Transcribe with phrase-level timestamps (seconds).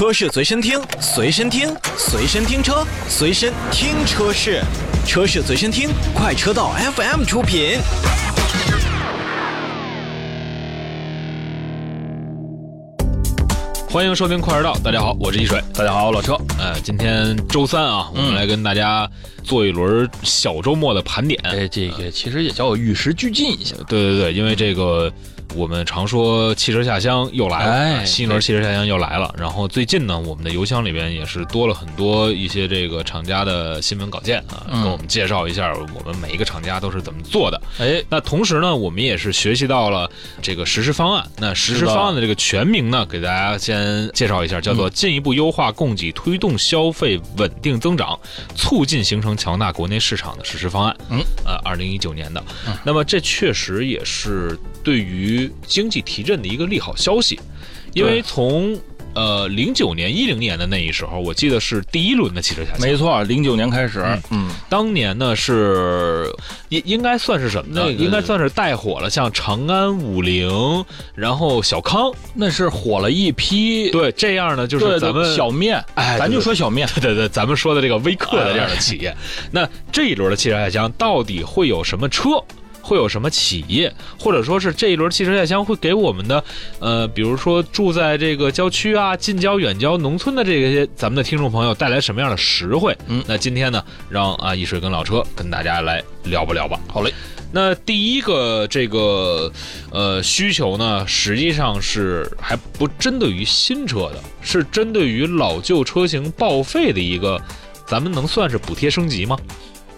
[0.00, 4.62] 车市随身听，随身听，随身听车，随身听车市，
[5.06, 7.78] 车市随身听，快车道 FM 出品。
[13.90, 15.62] 欢迎收听快车道，大家好，我是一水。
[15.74, 16.32] 大家好，老车。
[16.58, 19.06] 呃，今天周三啊，我们来跟大家
[19.44, 21.38] 做一轮小周末的盘点。
[21.44, 23.76] 哎，这个其实也叫与时俱进一下。
[23.86, 25.12] 对对对，因为这个
[25.54, 29.34] 我们常说汽车下乡又来了，哎新一轮汽车下乡又来了。
[29.38, 37.60] 然后最近呢，我们的邮箱里边也是多了很多一些这个厂家的新闻稿件啊，嗯跟我们介绍一下我们每一个厂家都是怎么做的。
[37.78, 40.10] 哎，那同时呢，我们也是学习到了
[40.42, 41.26] 这个实施方案。
[41.38, 48.18] 那实施方案的这个全名呢，给大家先介绍一下，叫做“进一步优化供给，推动消费稳定增长，
[48.56, 50.96] 促进形成强大国内市场的实施方案”。
[51.10, 52.74] 嗯，呃，二零一九年的嗯。
[52.84, 57.38] 那么这确实也是对于经济提振的一个利好消息，
[57.92, 58.76] 因为从
[59.12, 62.80] 呃零九年、一零年的那一时候，我记得是第一轮的汽车下乡。
[62.80, 66.32] 没错，零九年开始，嗯，当年呢是
[66.68, 67.82] 应应该算是什么呢？
[67.84, 70.84] 那个应该算是带火了，像长安、五菱，
[71.16, 79.16] 然后小康，那是火了一批，对这样呢，就是咱们小面，哎咱就说小面，对对对，咱们说的这个微客的这样的企哎业。
[79.50, 82.40] 那这一轮的汽车下乡到底会有什么车？
[82.80, 86.42] 会有什么企业，或者说是这一轮汽车下乡会给我们的，
[86.78, 92.96] 呃，比如说住在这个郊区啊、近郊、远郊、农村的这些咱们的听众朋友带来什么样的实惠？
[93.06, 96.80] 嗯那今天呢，让啊易水跟老车跟大家来聊吧聊吧。
[96.88, 97.12] 好嘞，
[97.52, 99.52] 那第一个这个
[99.90, 107.40] 呃需求呢，实际上是还不针对于新车的，是针对于老旧车型报废的一个，
[107.86, 109.36] 咱们能算是补贴升级吗？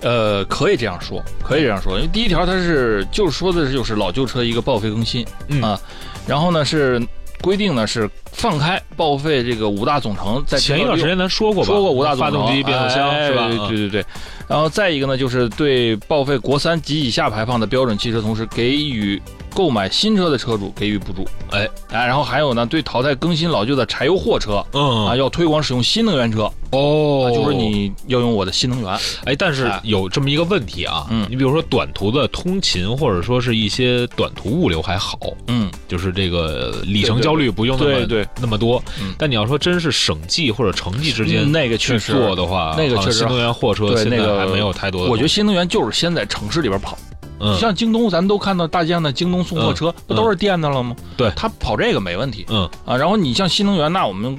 [0.03, 5.63] 呃，可以这样说，可以这样说，因为第一条它是就是说的就是老旧车一个报废更新嗯。
[5.63, 5.81] 啊，
[6.27, 7.01] 然后呢是
[7.41, 11.67] 规定呢是放开报废这个五大总成，在前一段时间咱说过吧？
[11.67, 13.49] 说过五大总成发动机、变速箱、哎是吧？
[13.69, 14.05] 对对对。
[14.49, 19.21] 然后再一个呢，就是对报废国三及以下排放的标准汽车，同时给予
[19.55, 21.27] 购买新车的车主给予补助。
[21.51, 28.91] 哎哎，然后还有呢，对淘汰更新老旧的柴油货车嗯啊，要推广使用新能源车，哦啊，就是你要用我的新能源。
[29.25, 39.15] 哎，但是哎有这么一个问题啊，嗯你比如说短途的通勤或者说是一些短途物流还好，嗯，就是这个里程焦虑不用那么对对那么多嗯。
[39.19, 45.09] 但你要说真是省际或者城际之间嗯那个去确实做的话，那个确实新能源货车现在对那个还没有太多。
[45.09, 46.97] 我觉得新能源就是先在城市里边跑，
[47.41, 50.95] 嗯像京东，咱们都看到大街上的京东送货车，不都是电的了吗？
[51.17, 52.97] 对它跑这个没问题嗯啊。
[52.97, 54.39] 然后你像新能源，那我们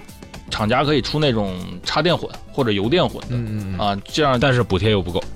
[0.49, 3.83] 厂家可以出那种插电混或者油电混的。
[3.83, 5.27] 啊，这样但是补贴又不够，总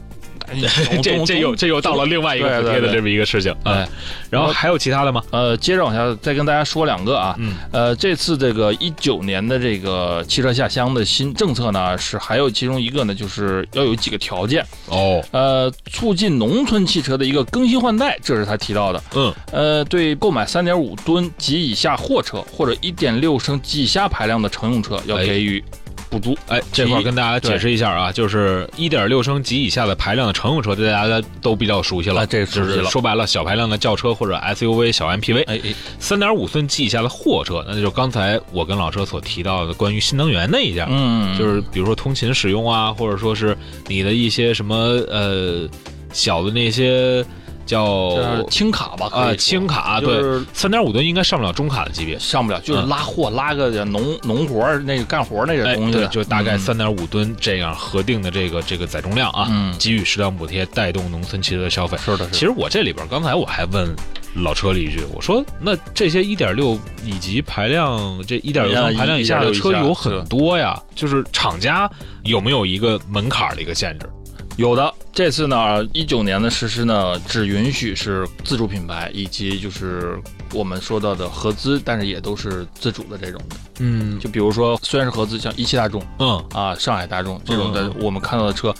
[1.03, 3.51] 这这又这又到了另外一个补贴的这么一个事情。
[3.63, 3.87] 哎嗯，
[4.29, 5.21] 然后还有其他的吗？
[5.31, 19.03] 呃，接着往下再跟大家说两个啊，嗯呃，这次这个一九年的这个汽车下乡的新政策呢，是还有其中一个呢，就是要有几个条件，哦，呃，促进农村汽车的一个更新换代，这是他提到的。
[19.15, 25.63] 嗯呃，对购买三点五吨及以下货车或者一点六升及以下排量的乘用车，要哎给予
[26.09, 26.37] 补助。
[26.47, 32.21] 哎，这块跟大家解释一下啊，就是一点六升及以下的排量的乘用车，这大家都比较熟悉了。
[32.21, 35.43] 啊这熟悉了就是说白了，小排量的轿车或者 SUV、小 MPV。
[35.47, 43.57] 哎哎，三点五寸及以下的货车，那就是刚才我跟老车所提到的关于新能源那一家，嗯，就是比如说通勤使用啊，或者说是
[43.87, 44.75] 你的一些什么
[45.09, 45.67] 呃
[46.13, 47.23] 小的那些
[47.67, 52.17] 叫轻卡吧，啊说轻卡，对，就是三点五吨应该上不了中卡的级别。
[52.17, 61.97] 上不了，就是嗯拉货拉个农农活儿那个干活儿那个东西的，就大概嗯三点五吨这样核定的这个这个载重量啊，嗯给予适当补贴，带动农村汽车的消费。
[61.97, 62.29] 是的，是的。
[62.31, 63.93] 其实我这里边刚才我还问
[64.35, 71.89] 老车了一句，我说那这些一点六以及排量这一点六排量以下的车有很多呀，就是厂家
[72.23, 74.07] 有没有一个门槛的一个限制？
[74.55, 80.21] 有的，这次呢，一九年的实施呢，只允许是自主品牌以及就是
[80.53, 83.55] 我们说到的合资，但是也都是自主的这种的。
[83.79, 84.19] 嗯。
[84.19, 86.45] 就比如说，虽然是合资，像一汽大众嗯。
[86.53, 88.71] 啊、上海大众这种的嗯，我们看到的车。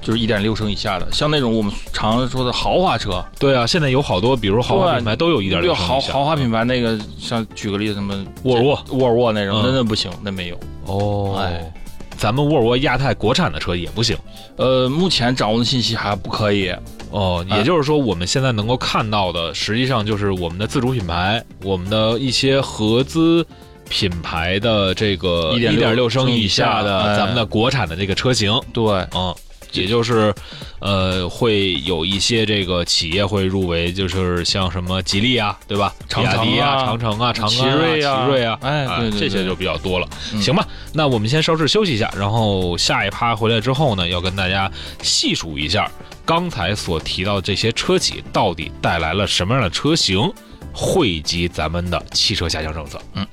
[0.00, 8.84] 就是一点六升以下的，像那种我们常说的豪华车，对啊，现在有好多，比如豪华品牌都有一点对六升豪豪华品牌那个，像举个例子，什么沃尔沃。
[8.90, 9.62] 沃尔沃那种，嗯。
[9.64, 10.58] 那那不行，那没有。
[10.86, 11.36] 哦。
[11.38, 11.72] 哎，
[12.18, 14.14] 咱们沃尔沃亚太国产的车也不行。
[14.56, 16.74] 呃，目前掌握的信息还不可以。
[17.10, 17.56] 哦，啊。
[17.56, 23.46] 也就是说，我们现在能够看到的，实际上就是我们的自主品牌，我们的一些合资
[23.88, 27.16] 品牌的这个一点六升以下的哎。
[27.16, 29.34] 咱们的国产的这个车型，对，嗯，
[29.72, 30.34] 也就是，
[30.80, 35.94] 呃，会有一些这个企业会入围，就是像什么吉利啊，对吧？
[36.08, 40.08] 长比亚迪啊、城啊长城啊、长安啊、奇瑞啊奇瑞啊，哎啊对对对这些就比较多了。
[40.32, 44.70] 嗯行吧，那我们先稍事休息一下，然后下一趴回来之后呢，要跟大家
[45.02, 45.90] 细数一下
[46.24, 50.32] 刚才所提到的这些车企到底带来了什么样的车型，
[50.72, 53.00] 惠及咱们的汽车下乡政策。
[53.14, 53.26] 嗯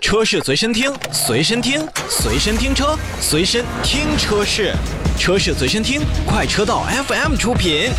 [0.00, 4.72] 车是随身听，随身听，随身听车，随身听车是，
[5.18, 7.90] 车是随身听，快车道 FM 出品。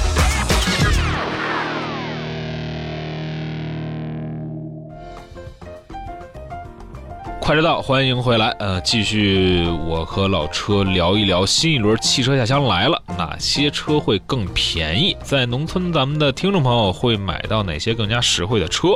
[7.42, 8.50] 快车道，欢迎回来。
[8.60, 15.15] 呃，继续我和老车聊一聊新一轮汽车下乡来了，哪些车会更便宜？
[15.22, 18.89] 在农村，咱们的听众朋友会买到哪些更加实惠的车？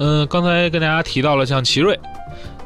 [0.00, 1.98] 嗯、刚才跟大家提到了像奇瑞，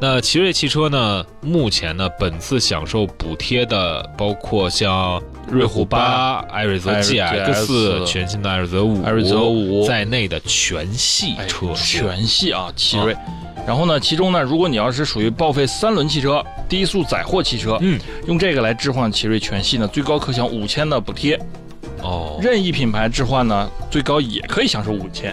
[0.03, 12.01] 那奇瑞汽车呢，目前呢本次享受补贴的包括像瑞虎八、艾瑞泽 GX 四、全新的艾瑞泽五、艾瑞泽五在内的全系哎车型。
[12.01, 13.17] 全系啊，奇瑞。
[13.65, 17.97] 然后呢，其中呢，如果你要是属于报废三轮汽车、低速载货汽车，嗯，
[18.27, 21.39] 用这个来置换奇瑞全系呢，最高可享五千的补贴。
[22.03, 25.33] 哦，任意品牌置换呢，最高也可以享受五千。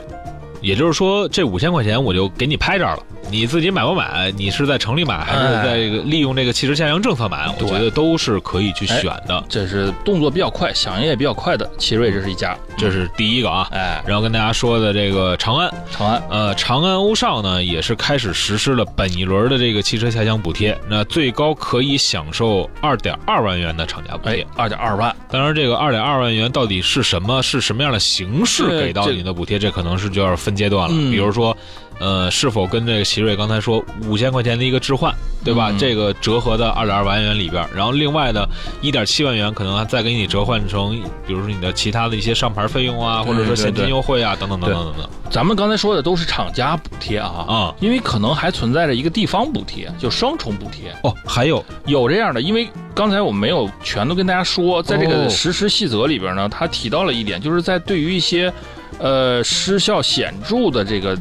[0.61, 4.31] 也就是说，这五千块钱我就给你拍这儿了，你自己买不买？
[4.35, 7.47] 你是在城里买，还是哎在这个利用这个汽车下乡政策买？
[7.59, 9.43] 我觉得都是可以去选的。
[9.47, 12.57] 这是动作比较快、响应也比较快的奇瑞，这是一家。
[12.77, 13.67] 这是第一个啊。
[13.71, 27.41] 哎，然后跟大家说的这个长安，长安呃，长安欧尚呢也是开始实施了本一轮的这个汽车下乡补贴，那最高可以享受二点二万元的厂家补贴哎。，二点二万，当然，这个二点二万元到底是什么？
[27.41, 29.57] 是什么样的形式给到这你的补贴？
[29.57, 30.93] 这可能是就要分阶段了。
[30.95, 31.55] 嗯比如说，
[31.99, 35.13] 呃，是否跟这个奇瑞刚才说五千块钱的一个置换，
[35.43, 35.69] 对吧？
[35.71, 38.47] 嗯这个折合的二点二万元里边，然后另外的
[38.81, 40.91] 一点七万元可能还再给你折换成，
[41.27, 45.09] 比如说你的其他的一些上牌费用啊，或者说现金优惠啊，等等等等等等。
[45.29, 50.91] 咱们刚才说的都是厂家补贴啊啊因为可能还存在着一个地方补贴，就双重补贴。
[51.03, 58.51] 哦，还有有这样的，因为刚才我们没有全都跟大家说，在这哦个实施细则里边呢，他提到了一点，就是在对于一些
[58.97, 61.15] 呃失效显著的这个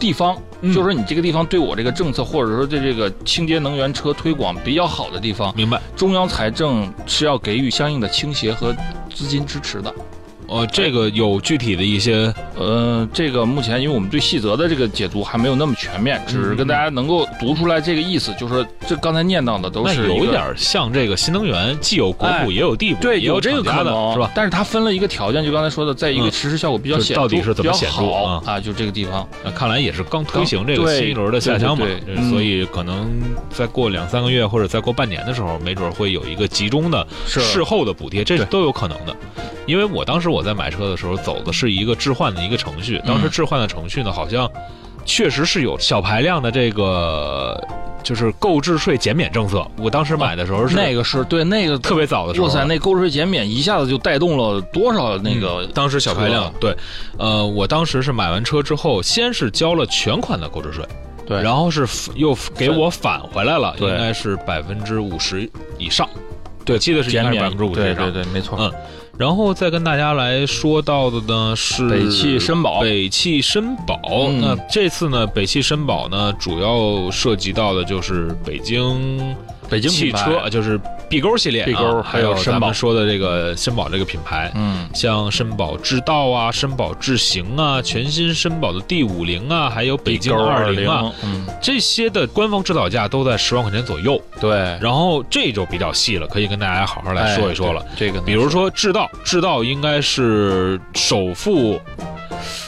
[0.00, 5.80] 地方，嗯就是说你这个地方对我这个政策或者说对这个清洁能源车推广比较好的地方，明白？
[5.94, 8.74] 中央财政是要给予相应的倾斜和
[9.14, 9.94] 资金支持的。
[10.50, 24.28] 呃，这个有具体的一些呃，这个目前因为我们对细则的这个解读还没有那么全面，只是跟大家能够读出来这个意思，就是说这刚才念到的都那是一有一点像这个新能源，既有国补也有地补，对，也有这个可能是吧？
[24.34, 28.60] 但是它分了一个条件，就刚才说的，在一个嗯实施效果比较显著，就到底是怎么比较显著好啊啊？
[28.60, 31.86] 就这个地方，那看来也是刚推行这个新一轮的下乡嘛
[32.28, 33.08] 所以可能
[33.50, 39.14] 再过两三个月或者再过半年的时候，没准会有一个集中的是事后的补贴，这是都有可能的。
[39.66, 44.50] 因为我当时我在买车的时候走的是一个置换的一个程序，当时嗯置换的程序呢，好像
[45.04, 47.62] 确实是有小排量的这个
[48.02, 49.66] 就是购置税减免政策。
[49.78, 56.76] 我当时买的时候是那个是对那个特别早的时候了，哇塞，那购置税减免一下子就带动了多少那个嗯当时小排量对，
[57.18, 60.84] 呃，我当时是买完车之后，先是交了全款的购置税。
[61.26, 61.86] 对，然后是
[62.16, 65.48] 又给我返回来了，应该是百分之五十
[65.78, 66.08] 以上。
[66.70, 67.96] 对我记得是减免百分之五十以上。
[67.96, 68.56] 对对对，没错。
[68.58, 68.72] 嗯
[69.18, 74.00] 然后再跟大家来说到的呢是北汽绅宝北汽绅宝。
[74.28, 79.36] 嗯那这次呢，北汽绅宝呢，主要涉及到的就是北京
[79.68, 80.80] 北京汽车，就是
[81.10, 84.50] B 勾系列啊，碧勾还有咱们说的这个绅宝这个品牌。
[84.54, 94.22] 嗯，像绅宝智道啊、绅宝智行啊、全新绅宝的 D 五零啊，还有北京二零啊，，嗯，这些的官方指导价都在十万块钱左右。
[94.40, 97.80] 对，然后这就比较细了，可以跟大家好好来说一说了。
[97.80, 101.80] 哎这个，比如说智道，智道应该是首付，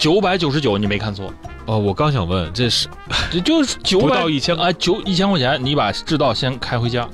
[0.01, 1.33] 九百九十九，你没看错，
[1.67, 2.89] 哦，我刚想问，这是
[3.31, 7.09] 这就是九不百到一千啊，九一千块钱，你把智道先开回家。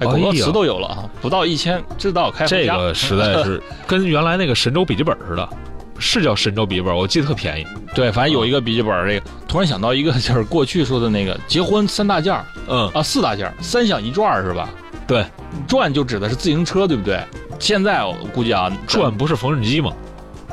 [0.00, 2.46] 哎，广告哎呀词都有了啊，不到一千，知道开。
[2.46, 5.48] 这个 实在是跟原来那个神州笔记本似的，
[5.98, 7.66] 是叫神州笔记本，我记得特便宜。
[7.94, 14.68] 对，反正有一个笔记本儿，这个突然想到一个，就是过去说的那个结婚三大件儿嗯，啊，四大件儿，三响一转儿是吧？
[15.06, 15.24] 对，
[15.66, 17.20] 转就指的是自行车，对不对？
[17.58, 19.92] 现在我估计啊，转不是缝纫机吗？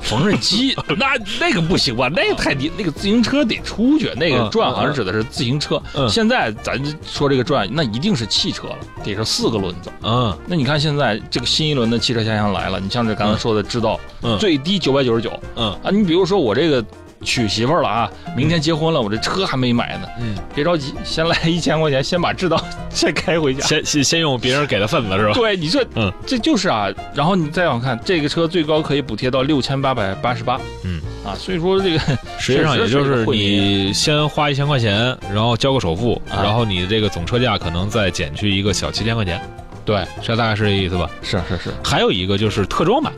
[0.07, 2.09] 缝纫机， 那那个不行吧？
[2.15, 5.81] 那个太低，那个自行车得出去，那个嗯转好像指的是自行车。
[5.93, 9.91] 嗯现在咱说这个转，那一定是汽车了，得是四个轮子。
[10.03, 15.91] 嗯那你看现在这个新一轮的汽车下乡来了，你像这刚才说的制造，嗯最低九百九十九嗯啊。
[15.91, 16.83] 你比如说我这个
[17.27, 22.57] 娶媳妇儿了啊，明天结婚了，我这车还没买呢，嗯，别着急，先来一千块钱，先把制造
[22.89, 23.65] 先开回家。
[23.65, 25.33] 先先先用别人给的份子是吧？
[25.33, 26.87] 对，你这，嗯，这就是啊。
[27.13, 31.99] 然后你再往看，这个车最高可以补贴到六千八百八十八，嗯，啊，所以说这个
[32.39, 39.41] 实际上也就是你先花一千块钱，然后交个首付，啊然后你这个总车价可能再减去一个小七千块钱，
[39.83, 41.09] 对，这大概是这意思吧？
[41.21, 43.11] 是是是，还有一个就是特装版，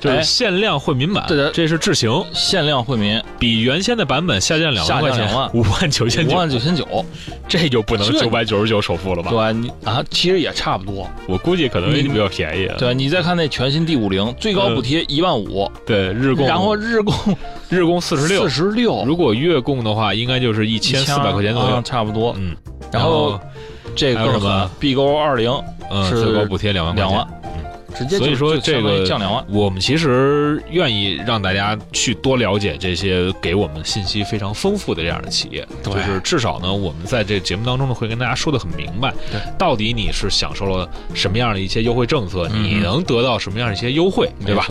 [0.00, 0.22] 就是哎。
[0.22, 1.50] 限量惠民版，对的。
[1.50, 7.04] 这是智行，限量惠民，比原先的版本下降两万块钱五万九千五九，万九千九，
[7.48, 9.30] 这就不能这九百九十九首付了吧？
[9.30, 11.08] 对你啊，其实也差不多。
[11.26, 12.76] 我估计可能你比较便宜啊。
[12.78, 17.14] 对你再看那全新 D 五零，最高补贴一万五，对，日供，然后日供
[17.68, 18.42] 日供四十六。
[18.42, 21.76] 四，十六，如果月供的话，应该就是一千四百块钱左右。
[21.76, 21.82] 啊。
[21.84, 22.34] 差不多。
[22.38, 22.54] 嗯，
[22.92, 23.40] 然后
[23.96, 24.60] 这个什么？
[24.60, 25.50] 狠，B 勾二零
[25.90, 27.26] 嗯，是最高补贴两万两万。，
[27.98, 29.44] 直接就所以说这个降两万。
[29.48, 44.66] 我们其实愿意让大家去多了解这些给我们信息非常丰富的这样的企业，就是至少呢，我们在这节目当中呢会跟大家说的很明白，对，到底你是享受了什么样的一些优惠政策，嗯你能得到什么样的一些优惠，对吧？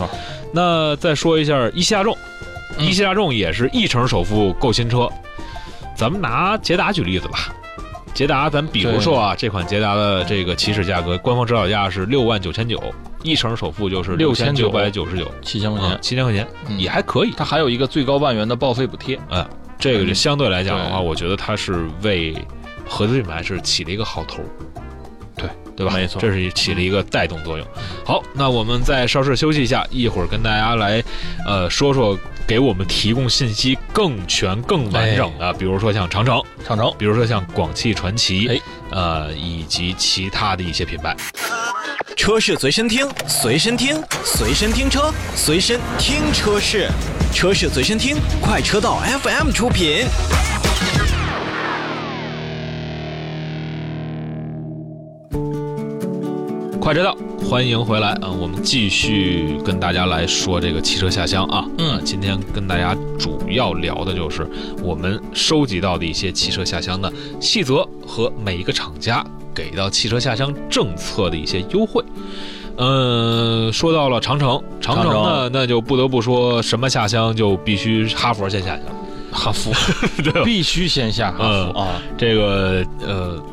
[0.53, 2.17] 那再说一下一汽大众，
[2.77, 5.10] 嗯一汽大众也是一成首付购新车，
[5.96, 7.53] 咱们拿捷达举例子吧。
[8.17, 12.81] 捷达，咱比如说啊，这款捷达的这个起始价格，官方指导价是六万九千九，
[13.21, 16.79] 一成首付就是六千九百九十九，七千块钱，七千块钱嗯。
[16.79, 17.31] 也还可以。
[17.38, 19.19] 它还有一个最高万元的报废补贴。
[19.77, 22.36] 这个就相对来讲的话，我觉得它是为
[22.89, 24.41] 合资品牌是起了一个好头，
[25.77, 25.93] 对对吧？
[25.93, 27.65] 没错这是起了一个带动作用。
[28.03, 31.01] 好，那我们再稍事休息一下，一会儿跟大家来
[31.46, 32.17] 呃说说
[32.48, 41.15] 给我们提供信息更全、更完整的，比如说像长城，长城比如说像广汽传祺，哎呃，以及其他的一些品牌。
[42.15, 46.89] 车是随身听，随身听，随身听车，随身听车是，
[47.31, 50.05] 车是随身听，快车道 FM 出品。
[56.88, 57.13] 快车道，
[57.44, 58.32] 欢迎回来啊！
[58.32, 61.65] 我们继续跟大家来说这个汽车下乡啊。
[61.79, 64.50] 嗯呃今天跟大家主要聊的就是
[64.82, 69.22] 我们收集到的一些汽车下乡的细则和每一个厂家
[69.53, 72.01] 给到汽车下乡政策的一些优惠。
[72.77, 78.84] 嗯，说到了长城，长城长呢，那就不得不说什么下乡就必须哈佛先下乡，
[79.34, 79.74] 哈佛
[80.24, 80.41] 对？
[80.46, 82.01] 必须先下哈嗯弗啊！
[82.17, 83.44] 这个呃，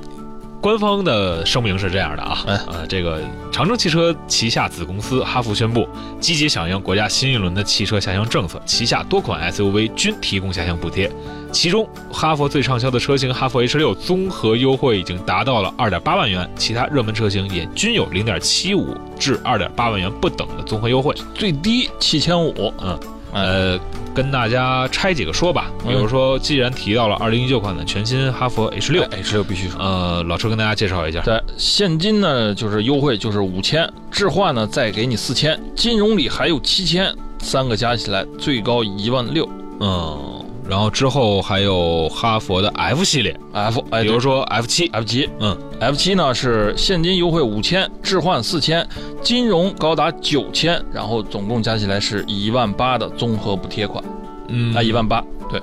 [0.64, 3.20] 官方的声明是这样的啊，哎呃，这个
[3.52, 5.86] 长城汽车旗下子公司哈弗宣布，
[6.18, 11.12] 积极响应国家新一轮的汽车下乡政策，旗下多款 SUV 均提供下乡补贴。
[11.52, 21.14] 其中，哈弗最畅销的车型哈弗 H 六综合优惠已经达到了二点八万元，其他热门车型也均有零点七五至二点八万元不等的综合优惠。
[21.34, 22.98] 最低七千五，嗯，
[23.34, 23.80] 呃，呃，
[24.14, 29.80] 跟大家拆几个说吧，比如说，既然提到了二零一九款的全新哈弗 H 六，H 六必须说。
[29.80, 31.20] 呃，老车跟大家介绍一下。
[31.22, 39.48] 对，现金呢就是优惠就是五千，置换呢再给你四千，金融里还有七千，三个加起来最高一万六。
[39.80, 40.33] 嗯，
[40.68, 48.86] 然后之后还有哈佛的 F 系列，F，哎，比如说 F 七，F 七，嗯，F 七呢是现金优惠五千，置换四千，
[49.22, 54.02] 金融高达九千，然后总共加起来是一万八的综合补贴款，
[54.48, 55.22] 嗯，啊，一万八。
[55.50, 55.60] 对，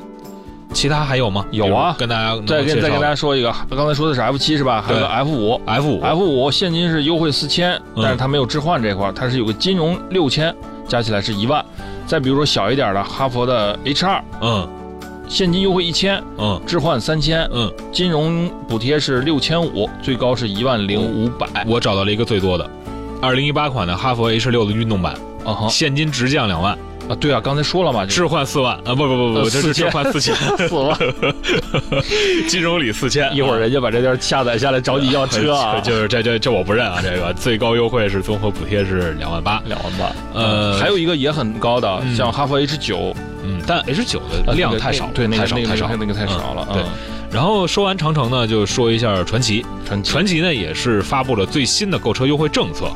[0.72, 1.46] 其他还有吗？
[1.50, 1.96] 有啊。
[1.98, 4.84] 跟大家再跟再跟大家说一个，刚才说的是 F 七是吧？
[4.86, 5.60] 还有个 F 五。
[5.65, 8.03] F 五，F 五现金是优惠四千，嗯。
[8.03, 10.55] 但是它没有置换这块儿，它是有个金融六千，
[10.88, 11.65] 加起来是一万。
[12.05, 14.70] 再比如说小一点的哈佛的 H 二，嗯
[15.32, 16.62] 现金优惠一千，嗯。
[16.68, 21.48] 置换三千，嗯，金融补贴是六千五，最高是一万零五百。
[21.66, 22.70] 我找到了一个最多的，
[23.22, 25.14] 二零一八款的哈佛 H 六的运动版，
[25.46, 25.68] 啊哈。
[25.70, 30.36] 现金直降两万，啊，对啊，刚才说了嘛，置换四万啊，不不不不，呃这是置4000换四千，
[30.68, 31.00] 四万。
[32.50, 40.14] 金融里四千，一会儿人家把这段下载下来找你要车啊， 就是这这这我不认啊，这个最高优惠是综合补贴是两万八，两万八。
[40.34, 40.78] 呃。
[40.78, 42.14] 还有一个也很高的，嗯。
[42.14, 46.68] 像哈弗 H 九，嗯，但 H 九的量太少，对，那太个太少，那个太少了。
[46.70, 46.90] 嗯对嗯，
[47.32, 49.66] 然后说完长城呢，就说一下传奇。
[50.04, 52.90] 传奇呢也是发布了最新的购车优惠政策。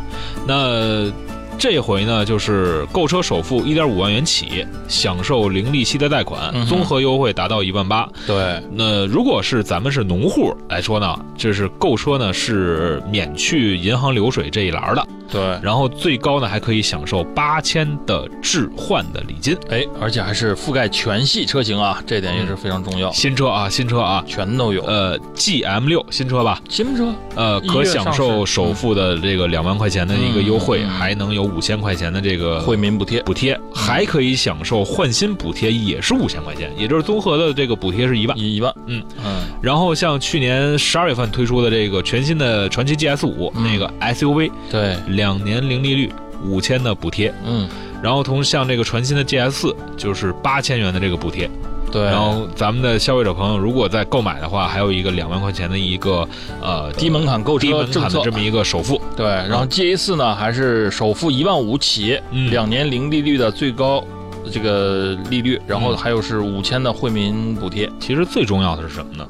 [0.47, 1.11] 那
[1.57, 8.07] 这回呢，就是购车首付一点五万元起，享受零利息的贷款，嗯综合优惠达到一万八。
[8.27, 15.07] 对，那如果是咱们是农户来说呢，就是购车呢是免去银行流水这一栏的。
[15.31, 19.57] 对，然后最高呢还可以享受八千的置换的礼金。
[19.69, 24.83] 哎，而且还是覆盖全系车型啊，这点也是非常重要，新车啊，新车啊，全都有。
[24.85, 38.37] 呃，GM 六新车吧，新车，呃，可享受首付的这个两万块钱的一个优惠，还能有五千块钱的这个惠民补贴，补贴，还可以享受换新补贴，也是五千块钱，也就是综合的这个补贴是一万。
[38.37, 38.73] 一一万。
[38.87, 39.03] 嗯。
[39.23, 43.63] 嗯，然后像去年十二月份推出的这个全新的传祺 GS 五、嗯。
[43.63, 46.11] 那个 SUV，对，两年零利率，
[46.43, 47.33] 五千的补贴。
[47.45, 47.67] 嗯，
[48.01, 51.49] 然后同像这个全新的 GS 四就是八千元的这个补贴。
[51.91, 52.03] 对。
[52.03, 56.27] 然后咱们的消费者朋友如果在购买的话，还有一个两万块钱的一个
[56.61, 59.01] 呃低门槛购车低门槛的这么一个首付。
[59.15, 64.03] 对，然后 GA 四呢，还是首付一万五起，嗯两年零利率的最高
[64.51, 67.89] 这个利率，然后嗯还有是五千的惠民补贴。
[67.99, 69.25] 其实最重要的是什么呢？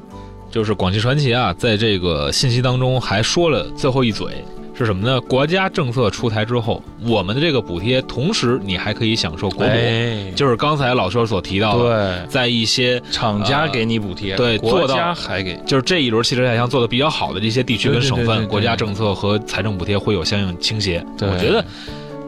[0.50, 4.44] 就是广汽传祺啊，在这个信息当中还说了最后一嘴
[4.78, 5.22] 是什么呢？
[5.22, 15.56] 国家政策出台之后，我们的这个补贴，同时你还可以享受国补，哎，就是刚才老车所提到的，在一些厂家给你补贴，对国做到家还给。
[15.66, 21.04] 就是这一轮汽车下乡做的比较好的这些地区跟省份，对对对对对国家政策和财政补贴会有相应倾斜。
[21.22, 21.64] 我觉得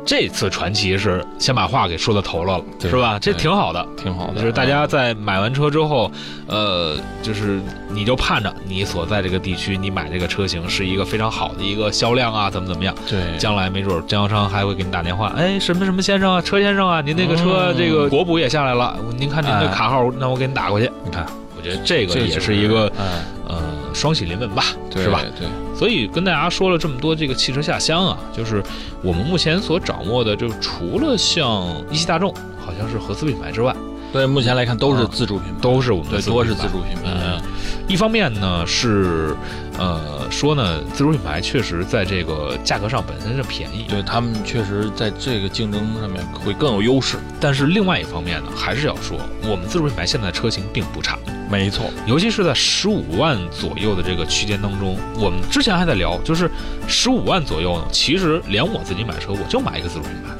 [0.08, 3.20] 这次传奇是先把话给说到头了，是吧？
[3.20, 3.86] 这挺好的。
[3.98, 6.10] 挺好的，就是大家在买完车之后，
[6.48, 7.60] 呃，就是
[7.90, 12.96] 你就盼着你所在这个地区，你买这个车型是一个非常好的一个销量啊，怎么怎么样？
[13.10, 20.90] 对将来没准经销商还会给你打电话，哎，什么什么先生啊，车先生啊，您那个车嗯这个国补也下来了，您看您的哎卡号，那我给您打过去。
[21.04, 21.26] 你看，
[21.58, 23.64] 我觉得这个也是一个嗯，呃
[23.98, 25.22] 双喜临门吧，对是吧？？
[25.38, 28.64] 对，所以跟大家说了这么多这个汽车下乡啊，就是
[29.04, 33.76] 我们目前所掌握的，就除了像一汽大众好像是合资品牌之外，
[34.14, 37.20] 对，目前来看都是啊自主品牌，都是我们的对，多是自主品牌自主品牌。
[37.26, 37.42] 嗯，
[37.88, 39.36] 一方面呢是，
[39.78, 47.18] 呃，说呢，自主品牌确实在这个价格上本身是便宜，对他们确实在这个竞争上面会更有优势。
[47.40, 51.18] 但是另外一方面呢，还是要说，我们自主品牌现在车型并不差，
[51.50, 56.52] 没错，尤其是在十五万左右的这个区间当中，我们之前还在聊，就是
[56.88, 60.34] 十五万左右呢，其实连我自己买车，我就买一个自主品牌，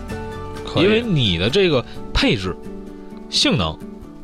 [0.66, 1.84] 可因为你的这个
[2.14, 2.56] 配置、
[3.30, 3.78] 性能、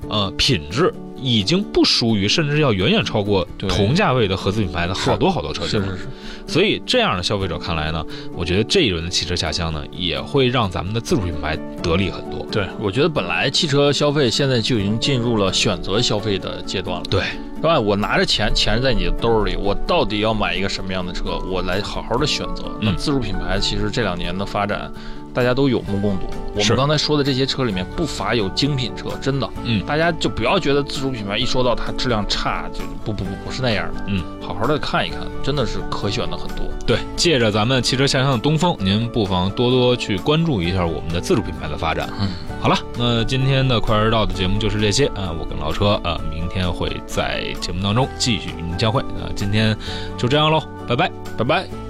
[0.10, 0.94] 呃品质。
[1.24, 5.88] 已经不输于，甚至要远远超过同价位的合资品牌的好多好多车型了。
[5.88, 6.08] 是是是，
[6.46, 12.46] 所以这样的消费者看来呢，我觉得这一轮的汽车下乡呢，也会让咱们的自主品牌得利很多。
[12.52, 17.04] 对，我觉得本来汽车消费现在就已经进入了选择消费的阶段了。
[17.10, 17.22] 对，
[17.56, 17.80] 是吧？
[17.80, 21.40] 我拿着钱，钱在你的兜里，我到底要买一个什么样的车？
[21.50, 22.66] 我来好好的选择。
[22.82, 24.92] 那嗯自主品牌其实这两年的发展，
[25.34, 26.28] 大家都有目共睹。
[26.56, 29.50] 我们刚才说的这些车里面，不乏有精品车，真的。
[29.64, 34.04] 嗯大家就不要觉得自主品牌一说到它质量差，就不不不不是那样的。
[34.08, 36.66] 嗯，好好的看一看，真的是可选的很多。
[36.86, 42.10] 对，借着咱们汽车下乡的东风，您不妨多多去关注一下我们的自主品牌的发展。
[42.20, 42.30] 嗯，
[42.62, 49.04] 好了，那今天的快车道的节目就是这些啊、我跟老车啊、明天会在节目当中继续与您交汇。
[49.18, 49.76] 那、今天
[50.18, 51.12] 就这样喽，拜拜。
[51.38, 51.83] 拜拜。